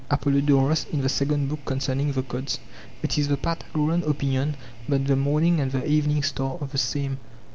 [0.09, 2.57] Apollodoros in the second book Concerning the gods:
[3.03, 4.57] It is the Pythagorean opinion
[4.89, 7.19] that the morning and the evening star are the same.